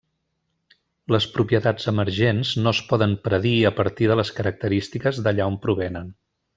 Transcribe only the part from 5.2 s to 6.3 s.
d'allà on provenen.